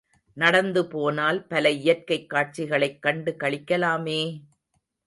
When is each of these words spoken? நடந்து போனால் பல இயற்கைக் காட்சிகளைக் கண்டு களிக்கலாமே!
நடந்து 0.37 0.87
போனால் 0.87 1.45
பல 1.45 1.69
இயற்கைக் 1.71 2.29
காட்சிகளைக் 2.29 3.01
கண்டு 3.01 3.35
களிக்கலாமே! 3.39 4.21